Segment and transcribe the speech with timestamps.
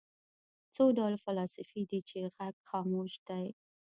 [0.73, 3.45] څه ډول فلاسفې دي چې غږ خاموش دی.